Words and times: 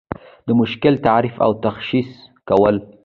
د 0.47 0.49
مشکل 0.61 0.93
تعریف 1.05 1.35
او 1.45 1.51
تشخیص 1.65 2.09
کول. 2.49 2.75